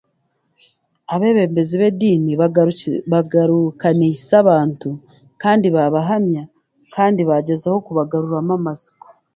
Abeebembezi 1.13 1.73
b'ediini 1.77 2.31
bagaruki 2.41 2.89
bagarukaniise 3.11 4.33
abantu, 4.43 4.89
kandi 5.41 5.65
baabahamya 5.75 6.43
kandi 6.95 7.21
baagyezaho 7.29 7.77
kubagaruramu 7.85 8.51
amatsiko. 8.59 9.05